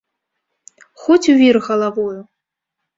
Хоць 1.03 1.29
у 1.37 1.37
вір 1.45 1.55
галавою! 1.71 2.19